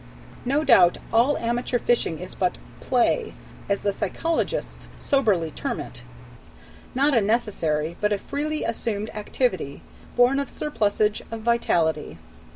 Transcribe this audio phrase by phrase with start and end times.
[0.45, 3.33] No doubt all amateur fishing is but "play,"
[3.69, 6.01] as the psychologists soberly term it:
[6.95, 9.83] not a necessary, but a freely assumed activity,
[10.15, 12.17] born of surplusage of vitality.